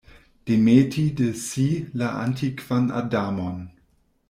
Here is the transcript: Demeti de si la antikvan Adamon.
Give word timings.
Demeti 0.47 1.03
de 1.19 1.27
si 1.41 1.67
la 2.03 2.09
antikvan 2.23 2.89
Adamon. 3.03 3.61